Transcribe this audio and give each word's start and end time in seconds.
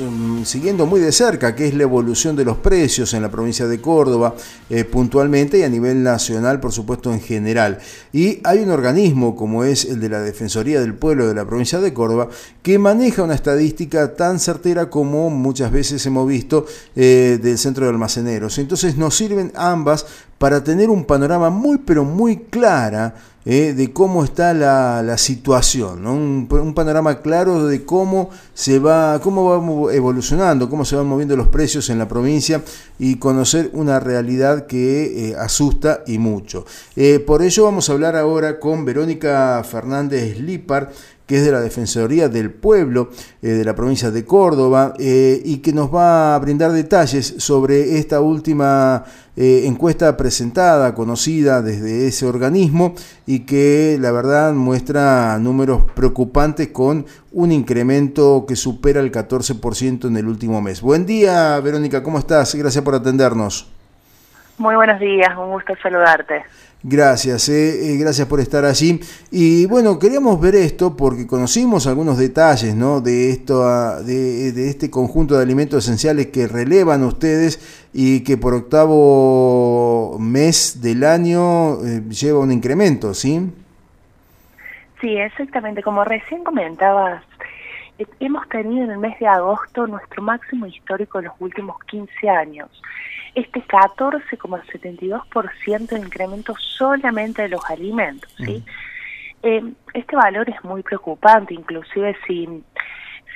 Mm, 0.00 0.44
siguiendo 0.44 0.86
muy 0.86 1.00
de 1.00 1.12
cerca 1.12 1.54
qué 1.54 1.68
es 1.68 1.74
la 1.74 1.82
evolución 1.82 2.34
de 2.34 2.46
los 2.46 2.56
precios 2.56 3.12
en 3.12 3.20
la 3.20 3.30
provincia 3.30 3.66
de 3.66 3.78
Córdoba 3.78 4.34
eh, 4.70 4.84
puntualmente 4.84 5.58
y 5.58 5.64
a 5.64 5.68
nivel 5.68 6.02
nacional 6.02 6.60
por 6.60 6.72
supuesto 6.72 7.12
en 7.12 7.20
general. 7.20 7.78
Y 8.10 8.40
hay 8.42 8.60
un 8.60 8.70
organismo 8.70 9.36
como 9.36 9.64
es 9.64 9.84
el 9.84 10.00
de 10.00 10.08
la 10.08 10.22
Defensoría 10.22 10.80
del 10.80 10.94
Pueblo 10.94 11.28
de 11.28 11.34
la 11.34 11.44
provincia 11.44 11.78
de 11.78 11.92
Córdoba 11.92 12.30
que 12.62 12.78
maneja 12.78 13.22
una 13.22 13.34
estadística 13.34 14.14
tan 14.14 14.40
certera 14.40 14.88
como 14.88 15.28
muchas 15.28 15.70
veces 15.70 16.06
hemos 16.06 16.26
visto 16.26 16.64
eh, 16.96 17.38
del 17.42 17.58
centro 17.58 17.84
de 17.84 17.90
almaceneros. 17.90 18.56
Entonces 18.56 18.96
nos 18.96 19.14
sirven 19.14 19.52
ambas 19.54 20.06
para 20.38 20.64
tener 20.64 20.88
un 20.88 21.04
panorama 21.04 21.50
muy 21.50 21.76
pero 21.76 22.02
muy 22.02 22.38
clara 22.38 23.14
eh, 23.44 23.74
de 23.74 23.92
cómo 23.92 24.22
está 24.22 24.54
la, 24.54 25.18
situación, 25.18 26.06
un, 26.06 26.74
panorama 26.74 27.20
claro 27.20 27.66
de 27.66 27.84
cómo 27.84 28.30
se 28.54 28.78
va, 28.78 29.20
cómo 29.20 29.44
va 29.44 29.94
evolucionando, 29.94 30.70
cómo 30.70 30.84
se 30.84 30.96
van 30.96 31.06
moviendo 31.06 31.36
los 31.36 31.48
precios 31.48 31.90
en 31.90 31.98
la 31.98 32.06
provincia 32.06 32.62
y 32.98 33.16
conocer 33.16 33.70
una 33.72 33.98
realidad 33.98 34.66
que 34.66 35.30
eh, 35.30 35.36
asusta 35.36 36.04
y 36.06 36.18
mucho. 36.18 36.64
Eh, 36.94 37.18
por 37.18 37.42
ello 37.42 37.64
vamos 37.64 37.88
a 37.88 37.92
hablar 37.92 38.16
ahora 38.16 38.60
con 38.60 38.84
Verónica 38.84 39.62
Fernández 39.68 40.38
Lipar, 40.38 40.92
que 41.26 41.36
es 41.36 41.44
de 41.44 41.52
la 41.52 41.60
Defensoría 41.60 42.28
del 42.28 42.50
Pueblo 42.50 43.10
de 43.40 43.64
la 43.64 43.74
provincia 43.74 44.10
de 44.10 44.24
Córdoba 44.24 44.94
y 44.98 45.58
que 45.58 45.72
nos 45.72 45.94
va 45.94 46.34
a 46.34 46.38
brindar 46.38 46.72
detalles 46.72 47.34
sobre 47.38 47.98
esta 47.98 48.20
última 48.20 49.04
eh, 49.34 49.62
encuesta 49.64 50.14
presentada, 50.14 50.94
conocida 50.94 51.62
desde 51.62 52.06
ese 52.06 52.26
organismo 52.26 52.94
y 53.24 53.46
que 53.46 53.96
la 53.98 54.12
verdad 54.12 54.52
muestra 54.52 55.38
números 55.38 55.86
preocupantes 55.94 56.68
con 56.68 57.06
un 57.32 57.50
incremento 57.50 58.44
que 58.46 58.56
supera 58.56 59.00
el 59.00 59.10
14% 59.10 60.06
en 60.06 60.18
el 60.18 60.28
último 60.28 60.60
mes. 60.60 60.82
Buen 60.82 61.06
día, 61.06 61.58
Verónica, 61.60 62.02
¿cómo 62.02 62.18
estás? 62.18 62.54
Gracias 62.54 62.84
por 62.84 62.94
atendernos. 62.94 63.72
Muy 64.58 64.74
buenos 64.74 65.00
días, 65.00 65.30
un 65.38 65.50
gusto 65.50 65.72
saludarte. 65.82 66.44
Gracias, 66.84 67.48
eh, 67.48 67.94
eh, 67.94 67.96
gracias 67.96 68.26
por 68.26 68.40
estar 68.40 68.64
allí. 68.64 68.98
Y 69.30 69.66
bueno, 69.66 70.00
queríamos 70.00 70.40
ver 70.40 70.56
esto 70.56 70.96
porque 70.96 71.28
conocimos 71.28 71.86
algunos 71.86 72.18
detalles 72.18 72.74
¿no? 72.74 73.00
de, 73.00 73.30
esto, 73.30 73.62
ah, 73.64 74.00
de, 74.00 74.68
este 74.68 74.90
conjunto 74.90 75.36
de 75.36 75.44
alimentos 75.44 75.84
esenciales 75.84 76.26
que 76.28 76.48
relevan 76.48 77.04
ustedes 77.04 77.86
y 77.92 78.24
que 78.24 78.36
por 78.36 78.54
octavo 78.54 80.16
mes 80.18 80.82
del 80.82 81.04
año 81.04 81.74
eh, 81.84 82.02
lleva 82.08 82.40
un 82.40 82.50
incremento, 82.50 83.14
¿sí? 83.14 83.48
Sí, 85.00 85.16
exactamente. 85.16 85.84
Como 85.84 86.02
recién 86.02 86.42
comentabas, 86.42 87.22
hemos 88.18 88.48
tenido 88.48 88.86
en 88.86 88.90
el 88.90 88.98
mes 88.98 89.16
de 89.20 89.28
agosto 89.28 89.86
nuestro 89.86 90.20
máximo 90.20 90.66
histórico 90.66 91.20
en 91.20 91.26
los 91.26 91.34
últimos 91.38 91.76
15 91.84 92.28
años 92.28 92.68
este 93.34 93.62
14,72% 93.62 95.88
de 95.88 95.98
incremento 95.98 96.54
solamente 96.58 97.42
de 97.42 97.48
los 97.48 97.68
alimentos. 97.70 98.30
¿sí? 98.38 98.62
Eh, 99.42 99.62
este 99.94 100.16
valor 100.16 100.50
es 100.50 100.62
muy 100.64 100.82
preocupante, 100.82 101.54
inclusive 101.54 102.14
si, 102.26 102.62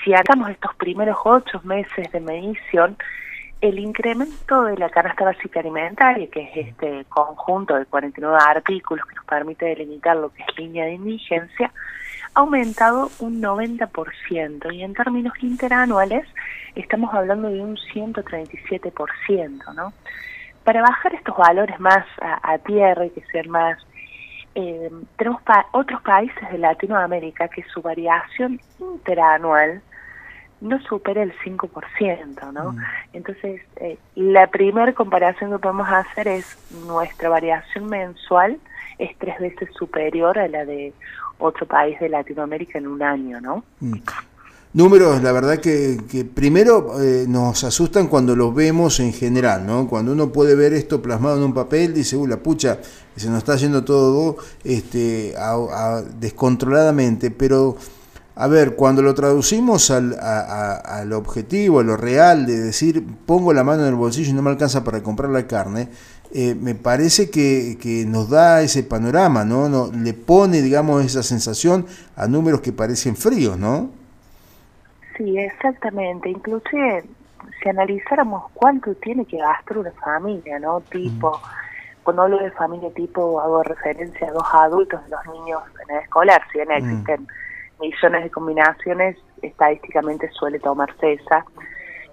si 0.05 0.13
hagamos 0.15 0.51
estos 0.51 0.75
primeros 0.77 1.17
ocho 1.25 1.61
meses 1.65 2.13
de 2.13 2.21
medición, 2.21 2.99
el 3.61 3.79
incremento 3.79 4.65
de 4.65 4.77
la 4.77 4.91
canasta 4.91 5.25
básica 5.25 5.61
alimentaria, 5.61 6.29
que 6.29 6.43
es 6.43 6.69
este 6.69 7.07
conjunto 7.09 7.75
de 7.75 7.87
49 7.87 8.39
artículos 8.47 9.07
que 9.07 9.15
nos 9.15 9.25
permite 9.25 9.65
delimitar 9.65 10.15
lo 10.17 10.31
que 10.31 10.43
es 10.43 10.59
línea 10.59 10.85
de 10.85 10.93
indigencia, 10.93 11.73
ha 12.35 12.41
aumentado 12.41 13.11
un 13.19 13.41
90% 13.41 14.75
y 14.75 14.83
en 14.83 14.93
términos 14.93 15.33
interanuales 15.41 16.29
estamos 16.77 17.13
hablando 17.15 17.49
de 17.49 17.61
un 17.61 17.77
137%, 17.77 19.75
¿no? 19.75 19.93
Para 20.65 20.83
bajar 20.83 21.15
estos 21.15 21.37
valores 21.37 21.79
más 21.81 22.05
a, 22.21 22.59
tierra 22.59 23.07
y 23.07 23.11
que 23.11 23.23
ser 23.33 23.49
más... 23.49 23.79
Eh, 24.55 24.91
tenemos 25.17 25.43
otros 25.73 26.01
países 26.03 26.51
de 26.51 26.59
Latinoamérica 26.59 27.49
que 27.49 27.63
su 27.65 27.83
variación 27.83 28.61
interanual 28.81 29.83
no 30.61 30.81
supera 30.83 31.23
el 31.23 31.33
5%, 31.39 32.53
¿no? 32.53 32.73
Mm. 32.73 32.79
Entonces, 33.13 33.61
eh, 33.77 33.99
la 34.15 34.47
primera 34.47 34.93
comparación 34.93 35.51
que 35.51 35.59
podemos 35.59 35.89
hacer 35.89 36.29
es 36.29 36.59
nuestra 36.87 37.29
variación 37.29 37.89
mensual 37.89 38.59
es 38.99 39.17
tres 39.19 39.39
veces 39.39 39.69
superior 39.75 40.39
a 40.39 40.49
la 40.49 40.65
de 40.65 40.93
otro 41.39 41.67
país 41.67 41.99
de 42.01 42.09
Latinoamérica 42.09 42.79
en 42.79 42.87
un 42.87 43.03
año, 43.03 43.41
¿no? 43.41 43.65
Mm. 43.81 43.99
Números, 44.77 45.23
la 45.23 45.33
verdad 45.33 45.59
que, 45.59 46.29
primero 46.35 47.01
eh, 47.01 47.25
nos 47.27 47.65
asustan 47.65 48.09
cuando 48.09 48.37
los 48.37 48.55
vemos 48.55 49.01
en 49.01 49.15
general, 49.15 49.67
¿no? 49.67 49.89
Cuando 49.89 50.13
uno 50.13 50.31
puede 50.31 50.55
ver 50.55 50.75
esto 50.75 51.01
plasmado 51.01 51.39
en 51.39 51.45
un 51.45 51.55
papel, 51.55 51.95
dice, 51.95 52.15
uy, 52.15 52.29
la 52.29 52.37
pucha, 52.37 52.81
se 53.17 53.31
nos 53.31 53.39
está 53.39 53.57
yendo 53.57 53.85
todo 53.85 54.37
este, 54.65 55.35
descontroladamente, 56.21 57.31
pero 57.31 57.79
a 58.35 58.49
ver, 58.49 58.77
cuando 58.77 59.01
lo 59.01 59.15
traducimos 59.15 59.91
al, 59.91 60.15
al 60.21 61.11
objetivo, 61.15 61.81
a 61.81 61.83
lo 61.83 61.97
real 61.97 62.45
de 62.45 62.61
decir, 62.61 63.03
pongo 63.25 63.55
la 63.55 63.65
mano 63.65 63.81
en 63.85 63.89
el 63.89 63.95
bolsillo 63.95 64.29
y 64.29 64.35
no 64.35 64.43
me 64.43 64.51
alcanza 64.51 64.85
para 64.85 65.03
comprar 65.03 65.31
la 65.31 65.47
carne, 65.47 65.89
eh, 66.35 66.55
me 66.55 66.75
parece 66.75 67.31
que, 67.31 67.79
que, 67.81 68.05
nos 68.05 68.29
da 68.29 68.61
ese 68.61 68.83
panorama, 68.83 69.43
¿no? 69.43 69.71
¿no? 69.71 69.91
Le 69.91 70.13
pone, 70.13 70.61
digamos, 70.61 71.03
esa 71.03 71.23
sensación 71.23 71.87
a 72.15 72.27
números 72.27 72.61
que 72.61 72.75
parecen 72.75 73.17
fríos, 73.17 73.57
¿no? 73.57 73.96
Sí, 75.17 75.39
exactamente. 75.39 76.29
Inclusive, 76.29 77.05
si 77.63 77.69
analizáramos 77.69 78.51
cuánto 78.55 78.95
tiene 78.97 79.25
que 79.25 79.39
gastar 79.39 79.79
una 79.79 79.93
familia, 79.93 80.59
¿no? 80.59 80.81
Tipo, 80.83 81.41
cuando 82.03 82.23
hablo 82.23 82.39
de 82.39 82.51
familia 82.53 82.91
tipo, 82.93 83.41
hago 83.41 83.63
referencia 83.63 84.29
a 84.29 84.33
dos 84.33 84.47
adultos 84.53 85.01
y 85.07 85.11
dos 85.11 85.27
niños 85.27 85.63
en 85.83 85.97
el 85.97 86.03
escolar, 86.03 86.43
si 86.53 86.59
bien 86.59 86.71
existen 86.71 87.27
millones 87.81 88.25
de 88.25 88.31
combinaciones, 88.31 89.17
estadísticamente 89.43 90.31
suele 90.31 90.59
tomarse 90.59 91.15
esa. 91.15 91.45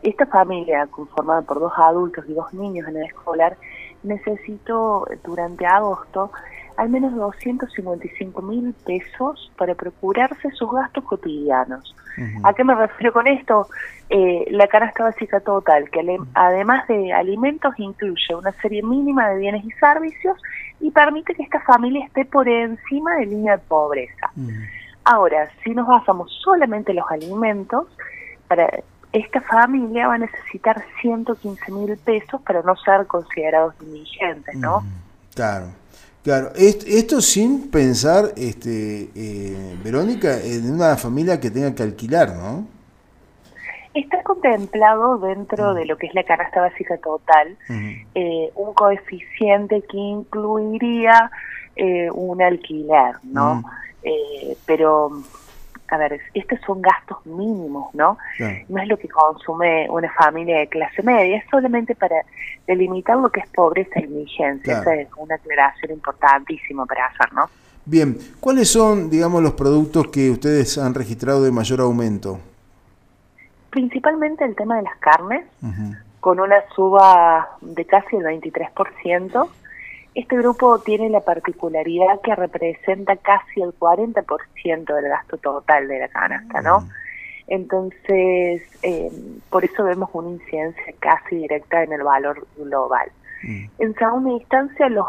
Esta 0.02 0.26
familia, 0.26 0.88
conformada 0.88 1.42
por 1.44 1.60
dos 1.60 1.74
adultos 1.78 2.26
y 2.28 2.34
dos 2.34 2.54
niños 2.54 2.88
en 2.90 2.98
el 2.98 3.04
escolar, 3.04 3.56
necesito 4.04 5.08
durante 5.24 5.66
agosto 5.66 6.32
al 6.78 6.90
menos 6.90 7.16
255 7.16 8.42
mil 8.42 8.74
pesos 8.86 9.52
para 9.58 9.76
procurarse 9.76 10.50
sus 10.52 10.72
gastos 10.72 11.04
cotidianos. 11.04 11.96
¿A 12.44 12.54
qué 12.54 12.64
me 12.64 12.76
refiero 12.76 13.12
con 13.12 13.26
esto? 13.28 13.68
Eh, 14.10 14.46
la 14.52 14.68
canasta 14.68 15.04
básica 15.04 15.40
total, 15.40 15.90
que 15.90 16.20
además 16.36 16.88
de 16.88 17.12
alimentos 17.12 17.74
incluye 17.78 18.36
una 18.36 18.52
serie 18.62 18.84
mínima 18.84 19.30
de 19.30 19.40
bienes 19.40 19.66
y 19.66 19.72
servicios 19.72 20.38
y 20.80 20.92
permite 20.92 21.34
que 21.34 21.44
esta 21.44 21.60
familia 21.62 22.06
esté 22.06 22.26
por 22.26 22.48
encima 22.48 23.16
de 23.16 23.26
línea 23.26 23.58
de 23.58 23.64
pobreza. 23.64 24.32
Ahora, 25.06 25.50
si 25.64 25.72
nos 25.72 25.88
basamos 25.88 26.32
solamente 26.44 26.92
en 26.92 26.98
los 26.98 27.10
alimentos, 27.10 27.88
para 28.48 28.70
esta 29.12 29.42
familia 29.42 30.08
va 30.08 30.16
a 30.16 30.20
necesitar 30.20 30.84
115 31.02 31.72
mil 31.72 31.98
pesos 31.98 32.42
para 32.42 32.62
no 32.62 32.76
ser 32.78 33.06
considerados 33.08 33.76
indigentes, 33.82 34.56
¿no? 34.56 34.84
claro. 35.36 35.68
Claro, 36.24 36.52
esto, 36.56 37.20
sin 37.20 37.70
pensar, 37.70 38.32
este, 38.38 39.10
eh, 39.14 39.78
Verónica, 39.84 40.40
en 40.42 40.74
una 40.74 40.96
familia 40.96 41.38
que 41.38 41.52
tenga 41.52 41.76
que 41.76 41.84
alquilar, 41.84 42.34
¿no? 42.34 42.66
Está 43.94 44.24
contemplado 44.24 45.18
dentro 45.18 45.74
de 45.74 45.86
lo 45.86 45.98
que 45.98 46.08
es 46.08 46.16
la 46.16 46.24
canasta 46.24 46.62
básica 46.62 46.98
total 46.98 47.58
eh, 48.16 48.50
un 48.56 48.74
coeficiente 48.74 49.84
que 49.84 49.98
incluiría 49.98 51.30
eh, 51.76 52.10
un 52.10 52.42
alquiler, 52.42 53.16
¿no? 53.24 53.64
Eh, 54.02 54.56
pero, 54.66 55.12
a 55.94 55.98
ver, 55.98 56.20
estos 56.34 56.60
son 56.66 56.82
gastos 56.82 57.26
mínimos, 57.26 57.94
¿no? 57.94 58.18
No 58.68 58.82
es 58.82 58.88
lo 58.88 58.98
que 58.98 59.08
consume 59.08 59.90
una 59.90 60.12
familia 60.14 60.60
de 60.60 60.68
clase 60.68 61.04
media, 61.04 61.38
es 61.38 61.44
solamente 61.50 61.96
para 61.96 62.16
delimitar 62.68 63.18
lo 63.18 63.30
que 63.30 63.42
es 63.42 63.48
pobreza 63.48 64.00
e 64.00 64.06
indigencia. 64.06 64.80
Esa 64.80 64.96
es 64.96 65.08
una 65.18 65.36
aclaración 65.36 65.92
importantísima 65.92 66.86
para 66.86 67.06
hacer, 67.08 67.32
¿no? 67.34 67.50
Bien, 67.86 68.18
¿cuáles 68.40 68.70
son, 68.70 69.10
digamos, 69.10 69.44
los 69.44 69.54
productos 69.54 70.08
que 70.08 70.32
ustedes 70.32 70.78
han 70.78 70.94
registrado 70.94 71.44
de 71.44 71.52
mayor 71.52 71.82
aumento? 71.82 72.40
Principalmente 73.70 74.46
el 74.46 74.56
tema 74.56 74.78
de 74.78 74.84
las 74.84 74.98
carnes, 74.98 75.46
con 76.20 76.40
una 76.40 76.56
suba 76.76 77.58
de 77.60 77.86
casi 77.86 78.16
el 78.16 78.24
23%, 78.24 79.50
este 80.16 80.38
grupo 80.38 80.80
tiene 80.80 81.10
la 81.10 81.22
particularidad 81.22 82.22
que 82.22 82.36
representa 82.36 83.16
casi 83.16 83.62
el 83.62 83.74
40% 83.78 84.96
del 84.96 85.10
gasto 85.10 85.38
total 85.38 85.88
de 85.88 86.00
la 86.00 86.08
canasta, 86.08 86.62
¿no? 86.62 86.82
Mm. 86.82 86.90
Entonces, 87.48 88.62
eh, 88.84 89.12
por 89.50 89.66
eso 89.66 89.84
vemos 89.84 90.10
una 90.14 90.30
incidencia 90.30 90.94
casi 91.00 91.38
directa 91.38 91.84
en 91.84 91.94
el 91.94 92.04
valor 92.04 92.46
global. 92.58 93.12
Mm. 93.44 93.66
En 93.80 93.96
segunda 93.96 94.32
instancia, 94.32 94.88
los 94.90 95.06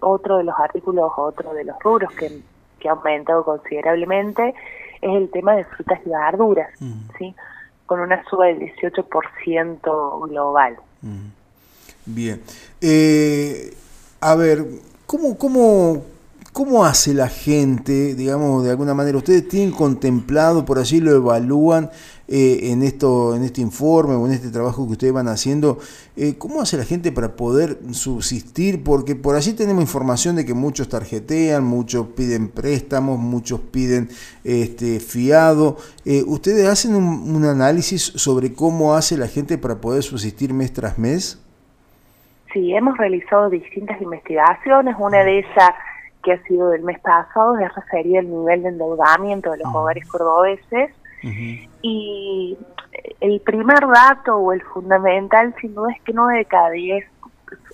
otro 0.00 0.38
de 0.38 0.44
los 0.44 0.58
artículos, 0.58 1.12
otro 1.16 1.54
de 1.54 1.64
los 1.64 1.78
rubros 1.80 2.12
que, 2.14 2.30
que 2.78 2.88
ha 2.88 2.92
aumentado 2.92 3.44
considerablemente 3.44 4.54
es 5.00 5.16
el 5.16 5.30
tema 5.30 5.54
de 5.54 5.64
frutas 5.64 6.00
y 6.04 6.10
verduras, 6.10 6.70
mm. 6.80 7.16
¿sí? 7.18 7.34
con 7.86 8.00
una 8.00 8.22
suba 8.28 8.46
del 8.46 8.60
18% 8.60 10.28
global. 10.28 10.76
Bien. 12.06 12.40
Eh, 12.80 13.74
a 14.20 14.34
ver, 14.34 14.66
¿cómo, 15.06 15.38
cómo, 15.38 16.02
¿cómo 16.52 16.84
hace 16.84 17.14
la 17.14 17.28
gente, 17.28 18.14
digamos, 18.14 18.64
de 18.64 18.70
alguna 18.70 18.92
manera? 18.92 19.16
¿Ustedes 19.16 19.48
tienen 19.48 19.72
contemplado, 19.72 20.66
por 20.66 20.78
allí 20.78 21.00
lo 21.00 21.12
evalúan 21.12 21.90
eh, 22.28 22.70
en, 22.70 22.82
esto, 22.82 23.34
en 23.34 23.42
este 23.42 23.62
informe 23.62 24.14
o 24.14 24.26
en 24.26 24.32
este 24.32 24.50
trabajo 24.50 24.84
que 24.86 24.92
ustedes 24.92 25.14
van 25.14 25.28
haciendo? 25.28 25.78
Eh, 26.16 26.34
¿Cómo 26.36 26.60
hace 26.60 26.76
la 26.76 26.84
gente 26.84 27.12
para 27.12 27.34
poder 27.34 27.80
subsistir? 27.92 28.84
Porque 28.84 29.16
por 29.16 29.36
allí 29.36 29.54
tenemos 29.54 29.82
información 29.82 30.36
de 30.36 30.44
que 30.44 30.52
muchos 30.52 30.90
tarjetean, 30.90 31.64
muchos 31.64 32.08
piden 32.08 32.48
préstamos, 32.48 33.18
muchos 33.18 33.60
piden 33.60 34.10
este, 34.44 35.00
fiado. 35.00 35.78
Eh, 36.04 36.24
¿Ustedes 36.26 36.68
hacen 36.68 36.94
un, 36.94 37.04
un 37.04 37.44
análisis 37.46 38.12
sobre 38.16 38.52
cómo 38.52 38.94
hace 38.94 39.16
la 39.16 39.28
gente 39.28 39.56
para 39.56 39.80
poder 39.80 40.02
subsistir 40.02 40.52
mes 40.52 40.74
tras 40.74 40.98
mes? 40.98 41.38
Sí, 42.52 42.74
hemos 42.74 42.96
realizado 42.98 43.48
distintas 43.48 44.00
investigaciones. 44.00 44.96
Una 44.98 45.18
de 45.24 45.38
ellas, 45.38 45.70
que 46.22 46.32
ha 46.32 46.42
sido 46.44 46.70
del 46.70 46.82
mes 46.82 46.98
pasado, 47.00 47.56
es 47.58 47.74
referida 47.74 48.20
al 48.20 48.30
nivel 48.30 48.62
de 48.62 48.68
endeudamiento 48.70 49.50
de 49.50 49.58
los 49.58 49.74
hogares 49.74 50.06
cordobeses. 50.08 50.90
Y 51.82 52.56
el 53.20 53.40
primer 53.40 53.80
dato 53.86 54.36
o 54.36 54.52
el 54.52 54.62
fundamental, 54.62 55.54
sin 55.60 55.74
duda, 55.74 55.92
es 55.92 56.02
que 56.02 56.12
9 56.12 56.38
de 56.38 56.44
cada 56.46 56.70
10 56.70 57.04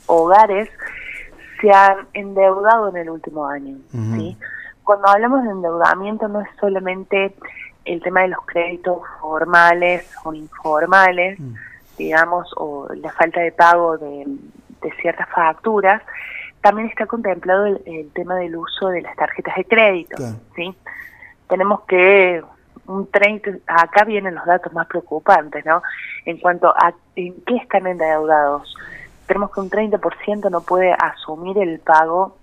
hogares 0.06 0.68
se 1.60 1.70
han 1.70 2.06
endeudado 2.12 2.88
en 2.90 2.96
el 2.96 3.10
último 3.10 3.46
año. 3.46 3.76
¿sí? 3.90 4.36
Cuando 4.84 5.08
hablamos 5.08 5.44
de 5.44 5.50
endeudamiento, 5.50 6.28
no 6.28 6.40
es 6.40 6.48
solamente 6.60 7.34
el 7.84 8.02
tema 8.02 8.22
de 8.22 8.28
los 8.28 8.44
créditos 8.46 8.98
formales 9.20 10.12
o 10.24 10.34
informales, 10.34 11.38
digamos, 11.96 12.52
o 12.56 12.88
la 12.94 13.12
falta 13.12 13.40
de 13.40 13.52
pago 13.52 13.96
de 13.96 14.26
de 14.82 14.92
ciertas 15.00 15.28
facturas, 15.30 16.02
también 16.60 16.88
está 16.88 17.06
contemplado 17.06 17.66
el, 17.66 18.10
tema 18.12 18.36
del 18.36 18.56
uso 18.56 18.88
de 18.88 19.02
las 19.02 19.14
tarjetas 19.16 19.54
de 19.56 19.64
crédito. 19.64 20.16
¿sí? 20.54 20.74
Tenemos 21.48 21.82
que 21.82 22.42
un 22.86 23.10
30, 23.10 23.50
acá 23.66 24.04
vienen 24.04 24.34
los 24.34 24.44
datos 24.46 24.72
más 24.72 24.86
preocupantes, 24.86 25.64
¿no? 25.64 25.82
En 26.24 26.38
cuanto 26.38 26.68
a 26.68 26.94
en 27.14 27.34
qué 27.44 27.56
están 27.56 27.86
endeudados. 27.86 28.74
Tenemos 29.26 29.52
que 29.52 29.60
un 29.60 29.70
30% 29.70 30.50
no 30.50 30.60
puede 30.60 30.92
asumir 30.92 31.58
el 31.58 31.80
pago 31.80 32.36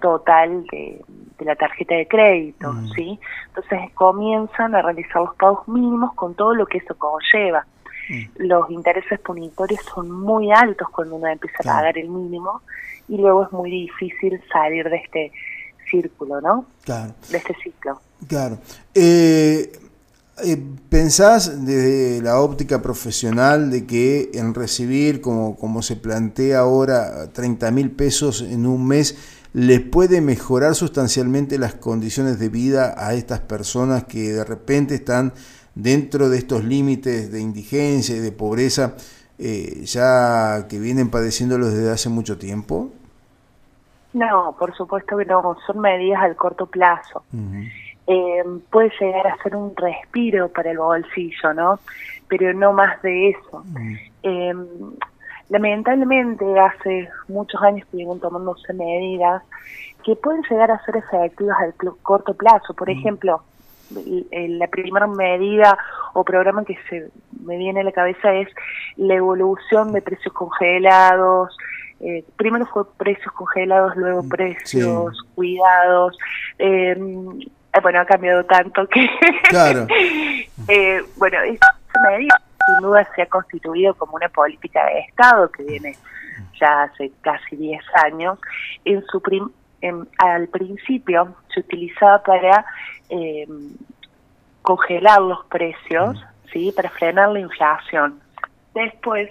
total 0.00 0.64
de, 0.66 1.04
la 1.40 1.56
tarjeta 1.56 1.94
de 1.94 2.06
crédito, 2.06 2.72
mm. 2.72 2.88
¿sí? 2.90 3.20
Entonces 3.48 3.80
comienzan 3.94 4.74
a 4.74 4.82
realizar 4.82 5.22
los 5.22 5.34
pagos 5.36 5.66
mínimos 5.68 6.14
con 6.14 6.34
todo 6.34 6.54
lo 6.54 6.66
que 6.66 6.78
eso 6.78 6.96
conlleva. 6.96 7.66
Mm. 8.12 8.46
los 8.46 8.70
intereses 8.70 9.18
punitorios 9.20 9.80
son 9.94 10.10
muy 10.10 10.52
altos 10.52 10.86
cuando 10.90 11.16
uno 11.16 11.28
empieza 11.28 11.56
a 11.60 11.62
pagar 11.62 11.96
el 11.96 12.10
mínimo 12.10 12.60
y 13.08 13.16
luego 13.16 13.44
es 13.44 13.52
muy 13.52 13.70
difícil 13.70 14.38
salir 14.52 14.88
de 14.90 14.96
este 14.96 15.32
círculo, 15.90 16.40
¿no? 16.40 16.66
Claro. 16.84 17.14
De 17.30 17.38
este 17.38 17.54
ciclo. 17.62 18.00
Claro. 18.28 18.58
Eh, 18.94 19.72
eh, 20.44 20.62
¿Pensás 20.88 21.64
desde 21.64 22.22
la 22.22 22.40
óptica 22.40 22.82
profesional 22.82 23.70
de 23.70 23.86
que 23.86 24.30
en 24.34 24.54
recibir, 24.54 25.20
como, 25.20 25.56
como 25.56 25.82
se 25.82 25.96
plantea 25.96 26.60
ahora, 26.60 27.30
30 27.32 27.70
mil 27.70 27.90
pesos 27.90 28.42
en 28.42 28.66
un 28.66 28.86
mes, 28.86 29.40
les 29.54 29.80
puede 29.80 30.20
mejorar 30.20 30.74
sustancialmente 30.74 31.58
las 31.58 31.74
condiciones 31.74 32.38
de 32.38 32.48
vida 32.48 32.94
a 32.96 33.14
estas 33.14 33.40
personas 33.40 34.04
que 34.04 34.32
de 34.32 34.44
repente 34.44 34.94
están 34.94 35.34
dentro 35.74 36.28
de 36.28 36.38
estos 36.38 36.64
límites 36.64 37.32
de 37.32 37.40
indigencia 37.40 38.16
y 38.16 38.20
de 38.20 38.32
pobreza 38.32 38.96
eh, 39.38 39.84
ya 39.84 40.68
que 40.68 40.78
vienen 40.78 41.10
padeciéndolos 41.10 41.72
desde 41.74 41.90
hace 41.90 42.08
mucho 42.08 42.38
tiempo? 42.38 42.90
No, 44.12 44.54
por 44.58 44.74
supuesto 44.76 45.16
que 45.16 45.24
no, 45.24 45.56
son 45.66 45.80
medidas 45.80 46.22
al 46.22 46.36
corto 46.36 46.66
plazo. 46.66 47.24
Eh, 48.06 48.44
puede 48.70 48.92
llegar 49.00 49.26
a 49.26 49.42
ser 49.42 49.56
un 49.56 49.74
respiro 49.74 50.48
para 50.48 50.70
el 50.70 50.78
bolsillo, 50.78 51.54
¿no? 51.54 51.80
Pero 52.28 52.52
no 52.52 52.72
más 52.72 53.00
de 53.02 53.30
eso. 53.30 53.64
Eh, 54.22 54.54
lamentablemente 55.48 56.44
hace 56.60 57.08
muchos 57.28 57.60
años 57.62 57.86
que 57.90 57.96
vienen 57.96 58.20
tomándose 58.20 58.72
medidas 58.74 59.42
que 60.04 60.14
pueden 60.14 60.42
llegar 60.48 60.70
a 60.70 60.84
ser 60.84 60.96
efectivas 60.96 61.56
al 61.60 61.74
corto 62.02 62.34
plazo. 62.34 62.74
Por 62.74 62.90
ejemplo, 62.90 63.42
la 63.94 64.66
primera 64.68 65.06
medida 65.06 65.76
o 66.14 66.24
programa 66.24 66.64
que 66.64 66.78
se 66.88 67.10
me 67.44 67.56
viene 67.56 67.80
a 67.80 67.84
la 67.84 67.92
cabeza 67.92 68.32
es 68.34 68.48
la 68.96 69.14
evolución 69.14 69.92
de 69.92 70.02
precios 70.02 70.32
congelados. 70.34 71.56
Eh, 72.00 72.24
primero 72.36 72.66
fue 72.66 72.84
precios 72.96 73.32
congelados, 73.32 73.94
luego 73.96 74.22
mm, 74.22 74.28
precios 74.28 75.16
cuidados. 75.34 76.18
Eh, 76.58 76.96
eh, 77.74 77.80
bueno, 77.80 78.00
ha 78.00 78.04
cambiado 78.04 78.44
tanto 78.44 78.86
que... 78.88 79.06
Claro. 79.48 79.86
eh, 80.68 81.02
bueno, 81.16 81.38
esta 81.42 81.74
medida 82.10 82.40
sin 82.66 82.82
duda 82.82 83.08
se 83.14 83.22
ha 83.22 83.26
constituido 83.26 83.94
como 83.94 84.14
una 84.14 84.28
política 84.28 84.84
de 84.86 85.00
Estado 85.00 85.50
que 85.50 85.64
viene 85.64 85.96
ya 86.60 86.84
hace 86.84 87.12
casi 87.20 87.56
10 87.56 87.80
años. 88.04 88.38
En 88.84 89.04
su 89.06 89.20
prim 89.20 89.50
al 90.18 90.48
principio 90.48 91.36
se 91.52 91.60
utilizaba 91.60 92.22
para 92.22 92.64
eh, 93.08 93.46
congelar 94.62 95.20
los 95.20 95.44
precios, 95.46 96.16
mm. 96.16 96.48
¿sí? 96.52 96.72
Para 96.74 96.90
frenar 96.90 97.30
la 97.30 97.40
inflación. 97.40 98.20
Después, 98.74 99.30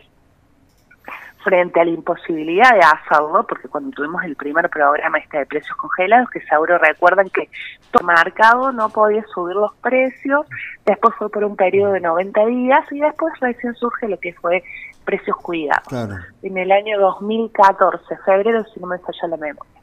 frente 1.44 1.80
a 1.80 1.86
la 1.86 1.92
imposibilidad 1.92 2.72
de 2.74 2.82
hacerlo, 2.82 3.46
porque 3.48 3.68
cuando 3.68 3.92
tuvimos 3.92 4.24
el 4.24 4.36
primer 4.36 4.70
programa 4.70 5.18
este 5.18 5.40
de 5.40 5.46
precios 5.46 5.76
congelados, 5.78 6.30
que 6.30 6.42
seguro 6.42 6.78
recuerdan 6.78 7.30
que 7.30 7.50
todo 7.92 8.04
marcado 8.04 8.72
no 8.72 8.90
podía 8.90 9.26
subir 9.34 9.56
los 9.56 9.74
precios, 9.78 10.46
después 10.86 11.16
fue 11.16 11.30
por 11.30 11.44
un 11.44 11.56
periodo 11.56 11.94
de 11.94 12.02
90 12.02 12.46
días 12.46 12.92
y 12.92 13.00
después 13.00 13.34
recién 13.40 13.74
surge 13.76 14.08
lo 14.08 14.20
que 14.20 14.34
fue 14.34 14.64
precios 15.04 15.36
cuidados. 15.38 15.92
En 16.44 16.58
el 16.58 16.72
año 16.72 17.00
2014, 17.00 18.18
febrero, 18.26 18.64
si 18.74 18.80
no 18.80 18.88
me 18.88 19.00
falla 19.00 19.28
la 19.30 19.38
memoria. 19.38 19.81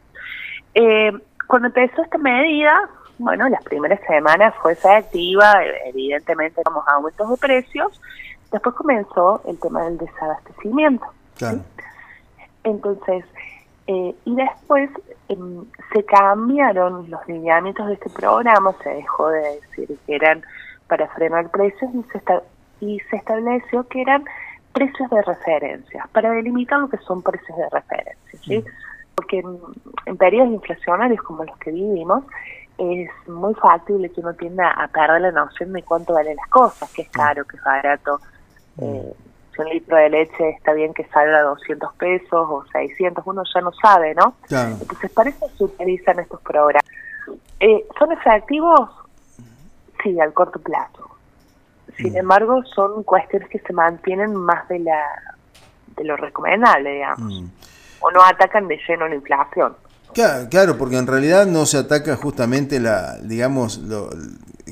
Eh, 0.80 1.10
cuando 1.48 1.66
empezó 1.66 2.02
esta 2.02 2.18
medida, 2.18 2.88
bueno, 3.18 3.48
las 3.48 3.64
primeras 3.64 3.98
semanas 4.06 4.54
fue 4.62 4.74
efectiva, 4.74 5.56
evidentemente 5.86 6.62
vamos 6.64 6.86
a 6.86 6.92
aumentos 6.92 7.28
de 7.30 7.36
precios, 7.36 8.00
después 8.52 8.76
comenzó 8.76 9.42
el 9.48 9.58
tema 9.58 9.82
del 9.82 9.98
desabastecimiento. 9.98 11.04
Entonces, 12.62 13.24
eh, 13.88 14.14
y 14.24 14.36
después 14.36 14.88
em, 15.28 15.64
se 15.92 16.04
cambiaron 16.04 17.10
los 17.10 17.26
lineamientos 17.26 17.88
de 17.88 17.94
este 17.94 18.10
programa, 18.10 18.72
se 18.84 18.90
dejó 18.90 19.30
de 19.30 19.60
decir 19.60 19.98
que 20.06 20.14
eran 20.14 20.44
para 20.86 21.08
frenar 21.08 21.50
precios 21.50 21.90
y 21.92 22.04
se, 22.12 22.22
y 22.86 23.00
se 23.10 23.16
estableció 23.16 23.82
que 23.88 24.00
eran 24.00 24.24
precios 24.72 25.10
de 25.10 25.22
referencia, 25.22 26.08
para 26.12 26.30
delimitar 26.30 26.78
lo 26.78 26.88
que 26.88 26.98
son 26.98 27.20
precios 27.20 27.58
de 27.58 27.68
referencia. 27.68 28.38
¿sí? 28.44 28.64
Porque 29.18 29.42
en, 30.06 30.16
periodos 30.16 30.52
inflacionarios 30.52 31.20
como 31.22 31.42
los 31.42 31.58
que 31.58 31.72
vivimos, 31.72 32.22
es 32.78 33.10
muy 33.26 33.52
factible 33.54 34.08
que 34.10 34.20
uno 34.20 34.32
tienda 34.34 34.70
a 34.70 34.86
perder 34.86 35.22
la 35.22 35.32
noción 35.32 35.72
de 35.72 35.82
cuánto 35.82 36.14
valen 36.14 36.36
las 36.36 36.48
cosas, 36.48 36.88
que 36.92 37.02
es 37.02 37.08
caro, 37.08 37.44
que 37.44 37.56
es 37.56 37.64
barato. 37.64 38.20
Mm. 38.76 38.84
Eh, 38.84 39.12
si 39.52 39.60
un 39.60 39.68
litro 39.70 39.96
de 39.96 40.10
leche 40.10 40.50
está 40.50 40.72
bien 40.72 40.94
que 40.94 41.04
salga 41.06 41.42
200 41.42 41.94
pesos 41.94 42.30
o 42.48 42.64
600, 42.70 43.26
uno 43.26 43.42
ya 43.52 43.60
no 43.60 43.72
sabe, 43.72 44.14
¿no? 44.14 44.34
Entonces, 44.48 45.10
para 45.10 45.30
eso 45.30 45.48
se 45.48 45.64
utilizan 45.64 46.20
estos 46.20 46.40
programas. 46.42 46.84
Eh, 47.58 47.84
¿Son 47.98 48.12
efectivos? 48.12 48.88
Sí, 50.00 50.20
al 50.20 50.32
corto 50.32 50.60
plazo. 50.60 51.10
Sin 51.96 52.12
mm. 52.12 52.18
embargo, 52.18 52.62
son 52.66 53.02
cuestiones 53.02 53.48
que 53.48 53.58
se 53.58 53.72
mantienen 53.72 54.36
más 54.36 54.68
de 54.68 54.78
la 54.78 55.02
de 55.96 56.04
lo 56.04 56.16
recomendable, 56.16 56.92
digamos. 56.92 57.42
Mm 57.42 57.48
o 58.00 58.10
no 58.10 58.22
atacan 58.22 58.68
de 58.68 58.78
lleno 58.86 59.08
la 59.08 59.14
inflación. 59.14 59.74
Claro, 60.50 60.76
porque 60.78 60.96
en 60.96 61.06
realidad 61.06 61.46
no 61.46 61.66
se 61.66 61.78
ataca 61.78 62.16
justamente 62.16 62.80
la, 62.80 63.18
digamos, 63.18 63.78
lo, 63.78 64.10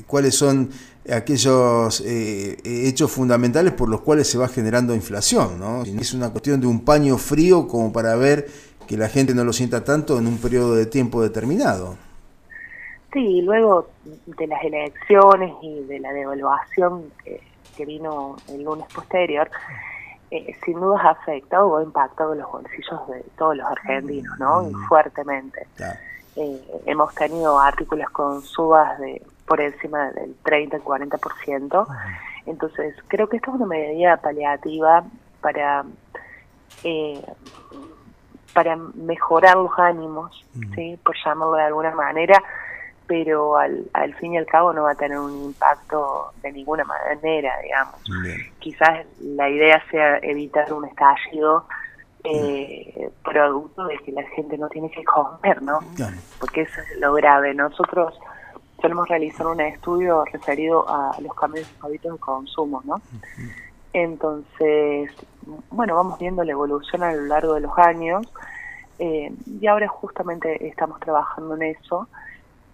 cuáles 0.05 0.35
son 0.35 0.69
aquellos 1.09 2.01
eh, 2.01 2.57
hechos 2.65 3.11
fundamentales 3.11 3.71
por 3.73 3.87
los 3.87 4.01
cuales 4.01 4.27
se 4.27 4.37
va 4.37 4.47
generando 4.49 4.93
inflación, 4.93 5.59
¿no? 5.59 5.83
Es 5.83 6.13
una 6.13 6.31
cuestión 6.31 6.59
de 6.59 6.67
un 6.67 6.83
paño 6.83 7.17
frío 7.17 7.67
como 7.67 7.93
para 7.93 8.15
ver 8.15 8.47
que 8.87 8.97
la 8.97 9.07
gente 9.07 9.33
no 9.33 9.43
lo 9.43 9.53
sienta 9.53 9.83
tanto 9.83 10.17
en 10.17 10.27
un 10.27 10.37
periodo 10.37 10.75
de 10.75 10.85
tiempo 10.85 11.21
determinado. 11.21 11.95
Sí, 13.13 13.41
luego 13.41 13.89
de 14.25 14.47
las 14.47 14.63
elecciones 14.63 15.53
y 15.61 15.83
de 15.85 15.99
la 15.99 16.11
devaluación 16.11 17.05
que, 17.23 17.41
que 17.75 17.85
vino 17.85 18.35
el 18.49 18.63
lunes 18.63 18.85
posterior, 18.93 19.49
eh, 20.31 20.55
sin 20.65 20.79
duda 20.79 21.01
ha 21.01 21.09
afectado 21.11 21.67
o 21.67 21.77
ha 21.77 21.83
impactado 21.83 22.35
los 22.35 22.51
bolsillos 22.51 23.07
de 23.07 23.23
todos 23.37 23.57
los 23.57 23.65
argentinos, 23.65 24.37
¿no? 24.39 24.63
Mm. 24.63 24.87
fuertemente. 24.87 25.67
Eh, 26.35 26.81
hemos 26.85 27.13
tenido 27.15 27.59
artículos 27.59 28.09
con 28.11 28.41
subas 28.41 28.99
de 28.99 29.21
por 29.45 29.61
encima 29.61 30.11
del 30.11 30.35
30 30.43 30.79
40%. 30.79 31.87
Entonces, 32.45 32.95
creo 33.07 33.27
que 33.27 33.37
esto 33.37 33.51
es 33.51 33.55
una 33.57 33.65
medida 33.65 34.17
paliativa 34.17 35.03
para 35.41 35.85
eh, 36.83 37.21
para 38.53 38.75
mejorar 38.75 39.55
los 39.55 39.71
ánimos, 39.77 40.43
¿sí? 40.73 40.99
por 41.03 41.15
llamarlo 41.23 41.55
de 41.55 41.63
alguna 41.63 41.91
manera, 41.91 42.41
pero 43.07 43.57
al, 43.57 43.89
al 43.93 44.13
fin 44.15 44.33
y 44.33 44.37
al 44.37 44.45
cabo 44.45 44.73
no 44.73 44.83
va 44.83 44.91
a 44.91 44.95
tener 44.95 45.17
un 45.17 45.45
impacto 45.45 46.31
de 46.41 46.51
ninguna 46.51 46.83
manera, 46.83 47.53
digamos. 47.63 47.95
Quizás 48.59 49.05
la 49.21 49.49
idea 49.49 49.81
sea 49.89 50.17
evitar 50.17 50.71
un 50.73 50.85
estallido 50.85 51.65
eh, 52.23 53.09
producto 53.23 53.85
de 53.85 53.97
que 53.99 54.11
la 54.11 54.23
gente 54.29 54.57
no 54.57 54.67
tiene 54.67 54.91
que 54.91 55.03
comer, 55.03 55.61
¿no? 55.61 55.79
Porque 56.39 56.61
eso 56.61 56.81
es 56.81 56.99
lo 56.99 57.13
grave. 57.13 57.53
Nosotros 57.53 58.19
solemos 58.81 59.07
realizar 59.07 59.47
un 59.47 59.61
estudio 59.61 60.25
referido 60.25 60.87
a 60.89 61.15
los 61.21 61.33
cambios 61.35 61.67
de 61.67 61.87
hábitos 61.87 62.13
de 62.13 62.19
consumo, 62.19 62.81
¿no? 62.85 63.01
Entonces, 63.93 65.11
bueno, 65.69 65.95
vamos 65.95 66.19
viendo 66.19 66.43
la 66.43 66.51
evolución 66.51 67.03
a 67.03 67.13
lo 67.13 67.23
largo 67.23 67.53
de 67.53 67.61
los 67.61 67.77
años 67.77 68.27
eh, 68.99 69.31
y 69.59 69.67
ahora 69.67 69.87
justamente 69.87 70.67
estamos 70.67 70.99
trabajando 70.99 71.55
en 71.55 71.63
eso 71.63 72.07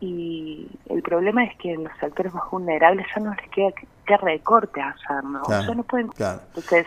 y 0.03 0.67
el 0.89 1.01
problema 1.01 1.45
es 1.45 1.55
que 1.55 1.71
en 1.71 1.85
los 1.85 1.93
sectores 1.97 2.33
más 2.33 2.43
vulnerables 2.51 3.07
ya 3.15 3.21
no 3.21 3.33
les 3.33 3.49
queda 3.49 3.71
qué 4.05 4.17
recorte 4.17 4.81
hacer, 4.81 5.23
¿no? 5.23 5.41
ya 5.47 5.73
no 5.73 5.83
pueden... 5.83 6.09
Entonces, 6.17 6.85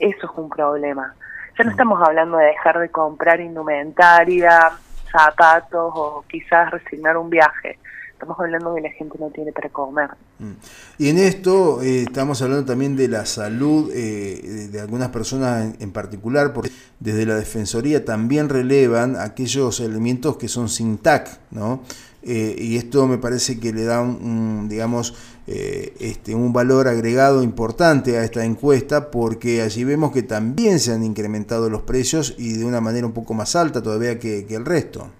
eso 0.00 0.26
es 0.26 0.32
un 0.38 0.48
problema. 0.48 1.14
Ya 1.56 1.64
no 1.64 1.70
estamos 1.70 2.02
hablando 2.02 2.38
de 2.38 2.46
dejar 2.46 2.80
de 2.80 2.88
comprar 2.88 3.40
indumentaria, 3.40 4.72
zapatos 5.12 5.92
o 5.94 6.24
quizás 6.28 6.72
resignar 6.72 7.16
un 7.16 7.30
viaje 7.30 7.78
estamos 8.24 8.38
hablando 8.40 8.74
de 8.74 8.80
la 8.80 8.90
gente 8.90 9.18
no 9.18 9.28
tiene 9.30 9.52
para 9.52 9.68
comer. 9.68 10.10
Mm. 10.38 10.52
Y 10.98 11.08
en 11.10 11.18
esto 11.18 11.82
eh, 11.82 12.02
estamos 12.02 12.40
hablando 12.42 12.64
también 12.64 12.96
de 12.96 13.08
la 13.08 13.26
salud 13.26 13.90
eh, 13.94 14.68
de, 14.70 14.80
algunas 14.80 15.08
personas 15.10 15.74
en, 15.78 15.92
particular, 15.92 16.52
porque 16.52 16.70
desde 17.00 17.26
la 17.26 17.34
Defensoría 17.34 18.04
también 18.04 18.48
relevan 18.48 19.16
aquellos 19.16 19.80
elementos 19.80 20.36
que 20.36 20.48
son 20.48 20.68
sin 20.68 20.98
TAC, 20.98 21.38
¿no? 21.50 21.82
Eh, 22.26 22.56
y 22.58 22.76
esto 22.76 23.06
me 23.06 23.18
parece 23.18 23.60
que 23.60 23.72
le 23.72 23.84
da 23.84 24.00
un, 24.00 24.68
digamos, 24.68 25.14
este, 25.46 26.34
un 26.34 26.54
valor 26.54 26.88
agregado 26.88 27.42
importante 27.42 28.16
a 28.16 28.24
esta 28.24 28.44
encuesta 28.44 29.10
porque 29.10 29.60
allí 29.60 29.84
vemos 29.84 30.10
que 30.10 30.22
también 30.22 30.78
se 30.80 30.92
han 30.92 31.04
incrementado 31.04 31.68
los 31.68 31.82
precios 31.82 32.34
y 32.38 32.56
de 32.56 32.64
una 32.64 32.80
manera 32.80 33.06
un 33.06 33.12
poco 33.12 33.34
más 33.34 33.54
alta 33.54 33.82
todavía 33.82 34.18
que 34.18 34.46
el 34.48 34.64
resto. 34.64 35.10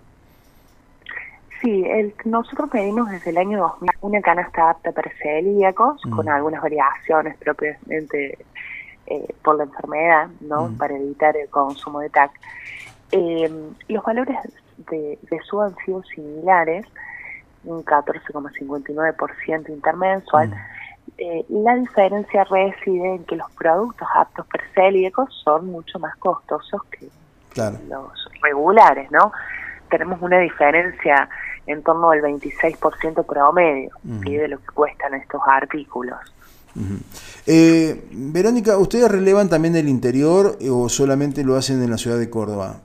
Sí, 1.65 1.83
el, 1.87 2.15
nosotros 2.27 2.69
pedimos 2.71 3.11
desde 3.11 3.31
el 3.31 3.39
año 3.39 3.59
2000 3.59 3.91
una 4.03 4.21
canasta 4.21 4.69
apta 4.69 4.93
para 4.93 5.11
celíacos, 5.23 5.99
mm. 6.05 6.11
con 6.11 6.29
algunas 6.29 6.61
variaciones 6.61 7.39
propiamente 7.39 8.37
eh, 9.07 9.35
por 9.43 9.57
la 9.57 9.65
enfermedad, 9.65 10.29
¿no? 10.43 10.69
Mm. 10.69 10.77
Para 10.77 10.95
evitar 10.95 11.35
el 11.39 11.49
consumo 11.49 12.01
de 12.01 12.11
TAC. 12.11 12.33
Eh, 13.13 13.51
los 13.89 14.05
valores 14.05 14.37
de, 14.77 15.19
de 15.23 15.41
SU 15.49 15.61
han 15.61 15.77
sido 15.85 16.03
similares, 16.05 16.87
un 17.65 17.85
14,59% 17.85 19.69
intermensual. 19.69 20.49
Mm. 20.49 20.55
Eh, 21.19 21.45
la 21.49 21.77
diferencia 21.77 22.45
reside 22.45 23.15
en 23.17 23.25
que 23.25 23.37
los 23.37 23.51
productos 23.53 24.09
aptos 24.15 24.47
para 24.47 24.65
celíacos 24.75 25.29
son 25.45 25.67
mucho 25.67 25.99
más 25.99 26.17
costosos 26.17 26.83
que 26.91 27.09
los 27.89 28.29
regulares, 28.43 29.11
¿no? 29.13 29.33
Tenemos 29.89 30.21
una 30.23 30.41
diferencia 30.41 31.29
en 31.67 31.83
torno 31.83 32.11
al 32.11 32.21
26% 32.21 33.25
promedio 33.25 33.91
de 34.03 34.49
lo 34.49 34.59
que 34.59 34.67
cuestan 34.75 35.15
estos 35.15 35.41
artículos. 35.47 36.19
eh, 37.47 38.09
Verónica, 38.11 38.77
¿ustedes 38.77 39.09
relevan 39.11 39.49
también 39.49 39.77
el 39.77 39.89
interior 39.89 40.57
eh, 40.61 40.71
o 40.71 40.89
solamente 40.89 41.45
lo 41.45 41.55
hacen 41.55 41.81
en 41.83 41.91
la 41.91 41.99
ciudad 41.99 42.19
de 42.19 42.29
Córdoba? 42.29 42.81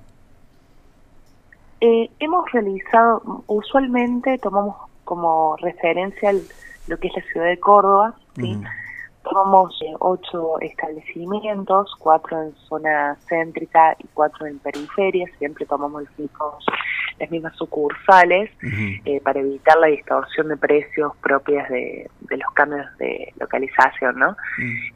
Eh, 1.82 2.10
hemos 2.20 2.52
realizado, 2.52 3.44
usualmente 3.48 4.38
tomamos 4.40 4.76
como 5.06 5.56
referencia 5.58 6.34
lo 6.88 6.98
que 6.98 7.08
es 7.08 7.16
la 7.16 7.24
ciudad 7.32 7.48
de 7.48 7.60
Córdoba, 7.60 8.14
¿sí? 8.36 8.58
Tomamos 9.24 9.80
eh, 9.82 9.94
ocho 10.00 10.60
establecimientos, 10.60 11.94
cuatro 12.00 12.42
en 12.42 12.54
zona 12.68 13.18
céntrica 13.28 13.96
y 14.00 14.08
cuatro 14.14 14.46
en 14.46 14.60
periferia, 14.60 15.26
siempre 15.38 15.66
tomamos 15.66 16.04
los 16.04 16.20
mismos 16.20 16.66
las 17.20 17.30
mismas 17.30 17.56
sucursales 17.58 18.50
eh, 19.06 19.20
para 19.22 19.42
evitar 19.42 19.78
la 19.78 19.88
distorsión 19.88 20.48
de 20.48 20.58
precios 20.58 21.12
propias 21.18 21.70
de, 21.70 22.10
los 22.30 22.54
cambios 22.54 22.86
de 22.98 23.34
localización, 23.40 24.18
¿no? 24.18 24.38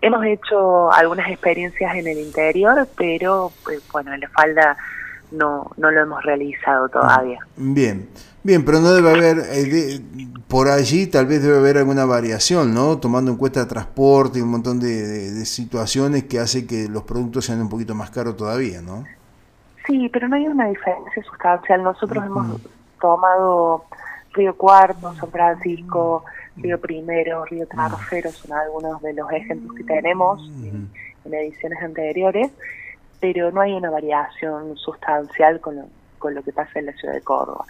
Hemos 0.02 0.26
hecho 0.26 0.92
algunas 0.92 1.30
experiencias 1.30 1.96
en 1.96 2.08
el 2.08 2.20
interior, 2.20 2.88
pero 2.98 3.52
pues, 3.64 3.84
bueno, 3.92 4.14
en 4.14 4.22
la 4.22 4.30
falda 4.30 4.78
no, 5.34 5.72
no 5.78 5.92
lo 5.92 6.02
hemos 6.02 6.24
realizado 6.24 6.90
todavía. 6.90 7.40
Bien, 7.58 8.10
bien, 8.44 8.64
pero 8.64 8.80
no 8.80 8.94
debe 8.94 9.10
haber, 9.12 9.38
eh, 9.52 10.02
por 10.48 10.68
allí 10.70 11.08
tal 11.08 11.26
vez 11.26 11.44
debe 11.44 11.58
haber 11.58 11.78
alguna 11.78 12.06
variación, 12.06 12.74
¿no? 12.74 12.98
Tomando 13.00 13.32
en 13.32 13.38
cuenta 13.38 13.68
transporte 13.68 14.40
y 14.40 14.42
un 14.42 14.50
montón 14.50 14.80
de, 14.80 15.32
de 15.32 15.46
situaciones 15.46 16.24
que 16.26 16.40
hace 16.40 16.66
que 16.66 16.88
los 16.88 17.04
productos 17.04 17.46
sean 17.46 17.62
un 17.62 17.70
poquito 17.70 17.96
más 17.96 18.12
caros 18.12 18.38
todavía, 18.38 18.82
¿no? 18.82 19.04
Sí, 19.86 20.10
pero 20.14 20.28
no 20.28 20.36
hay 20.36 20.48
una 20.48 20.68
diferencia 20.68 21.24
sustancial. 21.24 21.84
Nosotros 21.84 22.26
hemos 22.26 22.62
tomado 23.02 23.86
Río 24.34 24.56
Cuarto, 24.56 25.14
San 25.14 25.30
Francisco, 25.30 26.24
Río 26.58 26.80
Primero, 26.80 27.46
Río 27.46 27.68
Tercero, 27.68 28.32
son 28.32 28.54
algunos 28.54 29.02
de 29.02 29.14
los 29.14 29.32
ejemplos 29.32 29.76
que 29.76 29.84
tenemos 29.84 30.42
en, 30.64 30.90
ediciones 31.26 31.82
anteriores, 31.82 32.52
pero 33.24 33.52
no 33.52 33.62
hay 33.62 33.72
una 33.72 33.90
variación 33.90 34.76
sustancial 34.76 35.62
con 35.62 35.78
lo, 35.78 35.84
con 36.20 36.36
lo 36.36 36.44
que 36.44 36.52
pasa 36.52 36.80
en 36.80 36.88
la 36.88 36.92
ciudad 36.92 37.14
de 37.14 37.22
Córdoba. 37.22 37.64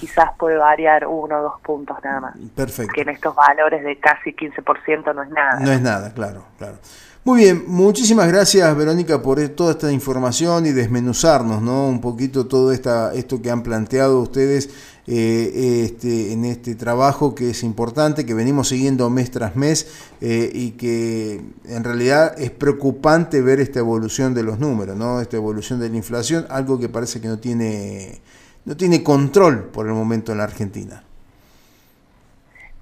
Quizás 0.00 0.30
puede 0.38 0.56
variar 0.56 1.06
uno 1.06 1.40
o 1.40 1.42
dos 1.42 1.60
puntos 1.60 1.98
nada 2.02 2.20
más. 2.20 2.36
Perfecto. 2.56 2.90
Que 2.94 3.02
en 3.02 3.10
estos 3.10 3.34
valores 3.34 3.84
de 3.84 4.00
casi 4.00 4.34
15% 4.34 5.14
no 5.14 5.22
es 5.22 5.28
nada. 5.28 5.60
No 5.60 5.72
es 5.72 5.82
nada, 5.82 6.14
claro, 6.14 6.46
claro. 6.56 6.78
Muy 7.26 7.44
bien, 7.44 7.64
muchísimas 7.66 8.28
gracias 8.28 8.76
Verónica 8.76 9.22
por 9.22 9.40
e-, 9.40 9.48
toda 9.48 9.70
esta 9.70 9.90
información 9.90 10.66
y 10.66 10.72
desmenuzarnos 10.72 11.62
¿no? 11.62 11.88
un 11.88 12.02
poquito 12.02 12.46
todo 12.46 12.70
esta, 12.70 13.14
esto 13.14 13.40
que 13.40 13.50
han 13.50 13.62
planteado 13.62 14.20
ustedes 14.20 14.68
eh, 15.06 15.86
este, 15.86 16.34
en 16.34 16.44
este 16.44 16.74
trabajo 16.74 17.34
que 17.34 17.48
es 17.48 17.62
importante, 17.62 18.26
que 18.26 18.34
venimos 18.34 18.68
siguiendo 18.68 19.08
mes 19.08 19.30
tras 19.30 19.56
mes 19.56 19.86
eh, 20.20 20.50
y 20.52 20.72
que 20.72 21.40
en 21.64 21.82
realidad 21.82 22.38
es 22.38 22.50
preocupante 22.50 23.40
ver 23.40 23.58
esta 23.58 23.78
evolución 23.78 24.34
de 24.34 24.42
los 24.42 24.58
números, 24.58 24.94
¿no? 24.94 25.22
esta 25.22 25.38
evolución 25.38 25.80
de 25.80 25.88
la 25.88 25.96
inflación, 25.96 26.44
algo 26.50 26.78
que 26.78 26.90
parece 26.90 27.22
que 27.22 27.28
no 27.28 27.38
tiene, 27.38 28.20
no 28.66 28.76
tiene 28.76 29.02
control 29.02 29.70
por 29.70 29.86
el 29.86 29.94
momento 29.94 30.32
en 30.32 30.38
la 30.38 30.44
Argentina. 30.44 31.02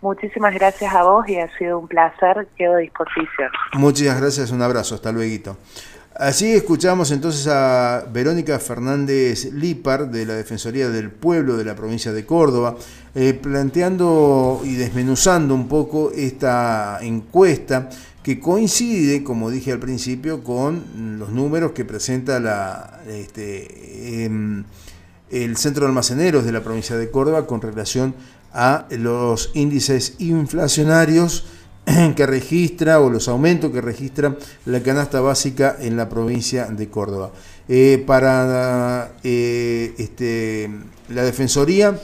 Muchísimas 0.03 0.53
gracias 0.53 0.93
a 0.93 1.05
vos 1.05 1.29
y 1.29 1.39
ha 1.39 1.49
sido 1.57 1.79
un 1.79 1.87
placer, 1.87 2.49
quedo 2.59 2.75
a 2.75 2.79
disposición. 2.79 3.49
Muchas 3.75 4.21
gracias, 4.21 4.51
un 4.51 4.61
abrazo, 4.61 4.97
hasta 4.97 5.13
luego. 5.13 5.57
Así 6.17 6.53
escuchamos 6.53 7.13
entonces 7.13 7.47
a 7.47 8.05
Verónica 8.13 8.59
Fernández 8.59 9.53
Lipar 9.53 10.11
de 10.11 10.27
la 10.27 10.35
Defensoría 10.35 10.89
del 10.91 11.13
Pueblo 11.13 11.57
de 11.57 11.65
la 11.65 11.77
provincia 11.77 12.13
de 12.13 12.27
Córdoba, 12.27 12.77
eh, 13.15 13.33
planteando 13.33 14.61
y 14.65 14.75
desmenuzando 14.75 15.55
un 15.55 15.69
poco 15.69 16.11
esta 16.11 16.99
encuesta 17.01 17.89
que 18.25 18.41
coincide, 18.41 19.23
como 19.23 19.51
dije 19.51 19.71
al 19.71 19.79
principio, 19.79 20.43
con 20.43 21.17
los 21.19 21.31
números 21.31 21.73
que 21.73 21.85
presenta 21.85 22.41
la, 22.41 23.01
este, 23.07 24.25
em, 24.25 24.65
el 25.31 25.57
Centro 25.57 25.85
de 25.85 25.91
Almaceneros 25.91 26.45
de 26.45 26.53
la 26.53 26.61
provincia 26.61 26.97
de 26.97 27.09
Córdoba 27.11 27.47
con 27.47 27.63
relación 27.63 28.15
a 28.53 28.87
los 28.91 29.51
índices 29.55 30.15
inflacionarios 30.19 31.45
que 32.17 32.27
registra 32.27 33.01
o 33.01 33.11
los 33.11 33.29
aumentos 33.29 33.71
que 33.73 33.81
registra 33.81 34.37
la 34.67 34.83
canasta 34.83 35.21
básica 35.21 35.77
en 35.81 35.97
la 35.97 36.09
provincia 36.09 36.67
de 36.67 36.89
Córdoba. 36.89 37.33
Eh, 37.69 38.03
para 38.07 39.13
eh, 39.23 39.95
este, 39.99 40.71
la 41.09 41.23
Defensoría, 41.23 41.99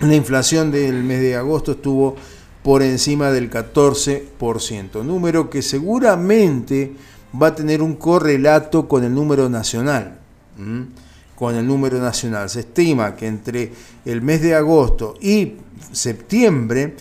la 0.00 0.14
inflación 0.14 0.70
del 0.70 1.02
mes 1.02 1.20
de 1.20 1.36
agosto 1.36 1.72
estuvo 1.72 2.16
por 2.62 2.82
encima 2.82 3.30
del 3.30 3.50
14%, 3.50 5.04
número 5.04 5.50
que 5.50 5.62
seguramente 5.62 6.94
va 7.40 7.48
a 7.48 7.54
tener 7.54 7.80
un 7.80 7.94
correlato 7.94 8.88
con 8.88 9.04
el 9.04 9.14
número 9.14 9.48
nacional 9.48 10.18
con 11.36 11.54
el 11.54 11.66
número 11.66 11.98
nacional. 12.00 12.50
Se 12.50 12.60
estima 12.60 13.14
que 13.14 13.28
entre 13.28 13.70
el 14.04 14.22
mes 14.22 14.42
de 14.42 14.56
agosto 14.56 15.14
y 15.20 15.52
septiembre 15.92 16.96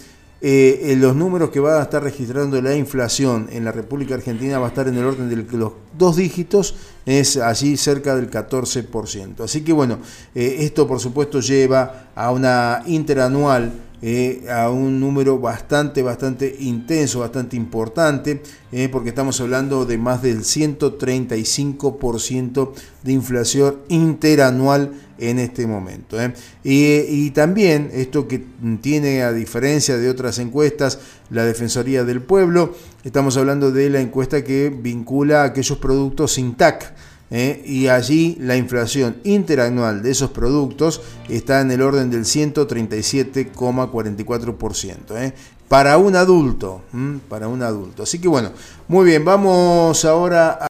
eh, 0.48 0.96
los 1.00 1.16
números 1.16 1.50
que 1.50 1.60
va 1.60 1.80
a 1.80 1.82
estar 1.82 2.04
registrando 2.04 2.62
la 2.62 2.76
inflación 2.76 3.48
en 3.52 3.66
la 3.66 3.72
República 3.72 4.14
Argentina 4.14 4.60
va 4.60 4.68
a 4.68 4.70
estar 4.70 4.88
en 4.88 4.96
el 4.96 5.04
orden 5.04 5.28
de 5.28 5.58
los 5.58 5.72
dos 5.98 6.18
dígitos, 6.18 6.76
es 7.04 7.38
allí 7.38 7.78
cerca 7.78 8.16
del 8.16 8.30
14%. 8.30 9.44
Así 9.44 9.62
que 9.64 9.74
bueno, 9.74 9.98
eh, 10.36 10.58
esto 10.60 10.88
por 10.88 11.00
supuesto 11.00 11.40
lleva 11.40 12.10
a 12.14 12.32
una 12.32 12.84
interanual 12.86 13.72
eh, 14.08 14.46
a 14.52 14.70
un 14.70 15.00
número 15.00 15.40
bastante, 15.40 16.04
bastante 16.04 16.58
intenso, 16.60 17.22
bastante 17.22 17.56
importante, 17.56 18.44
eh, 18.72 18.88
porque 18.88 19.10
estamos 19.10 19.42
hablando 19.42 19.88
de 19.88 19.98
más 19.98 20.22
del 20.22 20.44
135% 20.44 22.72
de 23.02 23.12
inflación 23.12 23.78
interanual 23.88 24.92
en 25.18 25.40
este 25.40 25.66
momento. 25.66 26.22
¿eh? 26.22 26.36
Y, 26.64 27.32
también 27.32 27.90
esto 27.94 28.28
que 28.28 28.46
tiene, 28.80 29.24
a 29.24 29.34
diferencia 29.34 29.98
de 29.98 30.08
otras 30.08 30.38
encuestas, 30.38 31.00
la 31.32 31.44
Defensoría 31.44 32.04
del 32.04 32.22
Pueblo, 32.22 32.76
estamos 33.04 33.38
hablando 33.38 33.72
de 33.72 33.90
la 33.90 34.02
encuesta 34.02 34.44
que 34.44 34.70
vincula 34.70 35.46
aquellos 35.46 35.80
productos 35.80 36.34
sin 36.34 36.54
TAC. 36.54 36.94
¿Eh? 37.32 37.64
y 37.66 37.88
allí 37.88 38.38
la 38.40 38.56
inflación 38.58 39.16
interanual 39.24 40.04
de 40.04 40.12
esos 40.12 40.32
productos 40.32 41.02
está 41.30 41.62
en 41.62 41.72
el 41.72 41.82
orden 41.82 42.10
del 42.10 42.26
137,44%. 42.26 45.18
¿eh? 45.18 45.34
Para 45.68 45.98
un 45.98 46.16
adulto, 46.16 46.84
para 47.28 47.48
un 47.48 47.64
adulto. 47.64 48.04
Así 48.04 48.20
que 48.20 48.28
bueno, 48.28 48.52
muy 48.88 49.04
bien, 49.06 49.26
vamos 49.26 50.06
ahora 50.06 50.52
a... 50.52 50.58